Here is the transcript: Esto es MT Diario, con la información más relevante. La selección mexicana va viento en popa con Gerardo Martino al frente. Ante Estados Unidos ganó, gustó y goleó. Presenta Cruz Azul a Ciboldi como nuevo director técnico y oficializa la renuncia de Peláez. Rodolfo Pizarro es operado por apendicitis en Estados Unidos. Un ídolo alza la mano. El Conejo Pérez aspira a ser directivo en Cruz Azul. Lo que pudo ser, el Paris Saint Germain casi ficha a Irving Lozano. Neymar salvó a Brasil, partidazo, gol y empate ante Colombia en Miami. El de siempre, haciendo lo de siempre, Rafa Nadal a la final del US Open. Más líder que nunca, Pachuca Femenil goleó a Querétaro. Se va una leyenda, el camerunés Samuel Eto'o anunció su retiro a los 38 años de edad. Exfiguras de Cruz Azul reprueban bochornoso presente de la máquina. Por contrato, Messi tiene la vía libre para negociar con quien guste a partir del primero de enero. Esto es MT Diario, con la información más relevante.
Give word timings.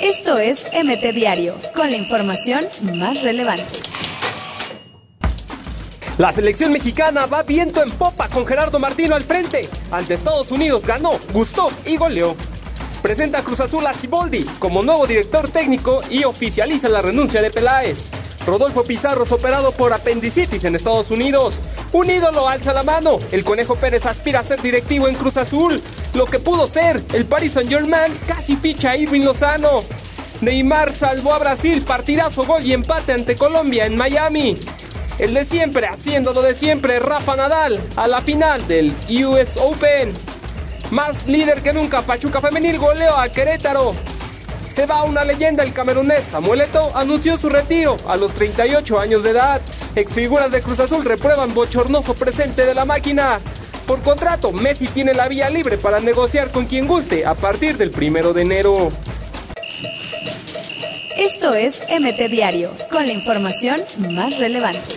Esto 0.00 0.38
es 0.38 0.64
MT 0.72 1.14
Diario, 1.14 1.54
con 1.74 1.90
la 1.90 1.96
información 1.96 2.64
más 2.94 3.22
relevante. 3.22 3.64
La 6.18 6.32
selección 6.32 6.72
mexicana 6.72 7.26
va 7.26 7.42
viento 7.42 7.82
en 7.82 7.90
popa 7.90 8.28
con 8.28 8.46
Gerardo 8.46 8.78
Martino 8.78 9.14
al 9.14 9.22
frente. 9.22 9.68
Ante 9.90 10.14
Estados 10.14 10.50
Unidos 10.50 10.82
ganó, 10.86 11.18
gustó 11.32 11.70
y 11.84 11.96
goleó. 11.96 12.34
Presenta 13.02 13.42
Cruz 13.42 13.60
Azul 13.60 13.86
a 13.86 13.92
Ciboldi 13.92 14.44
como 14.58 14.82
nuevo 14.82 15.06
director 15.06 15.48
técnico 15.50 16.02
y 16.08 16.24
oficializa 16.24 16.88
la 16.88 17.02
renuncia 17.02 17.42
de 17.42 17.50
Peláez. 17.50 18.15
Rodolfo 18.46 18.84
Pizarro 18.84 19.24
es 19.24 19.32
operado 19.32 19.72
por 19.72 19.92
apendicitis 19.92 20.62
en 20.64 20.76
Estados 20.76 21.10
Unidos. 21.10 21.58
Un 21.92 22.08
ídolo 22.08 22.48
alza 22.48 22.72
la 22.72 22.84
mano. 22.84 23.18
El 23.32 23.44
Conejo 23.44 23.74
Pérez 23.74 24.06
aspira 24.06 24.40
a 24.40 24.44
ser 24.44 24.62
directivo 24.62 25.08
en 25.08 25.16
Cruz 25.16 25.36
Azul. 25.36 25.82
Lo 26.14 26.26
que 26.26 26.38
pudo 26.38 26.68
ser, 26.68 27.02
el 27.12 27.24
Paris 27.24 27.52
Saint 27.52 27.68
Germain 27.68 28.12
casi 28.26 28.56
ficha 28.56 28.90
a 28.90 28.96
Irving 28.96 29.22
Lozano. 29.22 29.82
Neymar 30.42 30.92
salvó 30.94 31.34
a 31.34 31.38
Brasil, 31.38 31.82
partidazo, 31.82 32.44
gol 32.44 32.64
y 32.64 32.72
empate 32.72 33.12
ante 33.12 33.36
Colombia 33.36 33.86
en 33.86 33.96
Miami. 33.96 34.54
El 35.18 35.34
de 35.34 35.44
siempre, 35.44 35.86
haciendo 35.86 36.32
lo 36.32 36.42
de 36.42 36.54
siempre, 36.54 37.00
Rafa 37.00 37.36
Nadal 37.36 37.80
a 37.96 38.06
la 38.06 38.20
final 38.20 38.66
del 38.68 38.92
US 39.26 39.56
Open. 39.56 40.12
Más 40.90 41.26
líder 41.26 41.62
que 41.62 41.72
nunca, 41.72 42.02
Pachuca 42.02 42.40
Femenil 42.40 42.78
goleó 42.78 43.16
a 43.16 43.28
Querétaro. 43.28 43.94
Se 44.76 44.84
va 44.84 45.04
una 45.04 45.24
leyenda, 45.24 45.62
el 45.62 45.72
camerunés 45.72 46.24
Samuel 46.30 46.60
Eto'o 46.60 46.94
anunció 46.94 47.38
su 47.38 47.48
retiro 47.48 47.96
a 48.06 48.14
los 48.14 48.30
38 48.34 49.00
años 49.00 49.22
de 49.22 49.30
edad. 49.30 49.62
Exfiguras 49.94 50.50
de 50.50 50.60
Cruz 50.60 50.78
Azul 50.80 51.02
reprueban 51.02 51.54
bochornoso 51.54 52.12
presente 52.12 52.66
de 52.66 52.74
la 52.74 52.84
máquina. 52.84 53.38
Por 53.86 54.02
contrato, 54.02 54.52
Messi 54.52 54.86
tiene 54.88 55.14
la 55.14 55.28
vía 55.28 55.48
libre 55.48 55.78
para 55.78 55.98
negociar 55.98 56.50
con 56.50 56.66
quien 56.66 56.86
guste 56.86 57.24
a 57.24 57.32
partir 57.34 57.78
del 57.78 57.90
primero 57.90 58.34
de 58.34 58.42
enero. 58.42 58.90
Esto 61.16 61.54
es 61.54 61.80
MT 61.88 62.28
Diario, 62.30 62.70
con 62.92 63.06
la 63.06 63.14
información 63.14 63.80
más 64.10 64.38
relevante. 64.38 64.94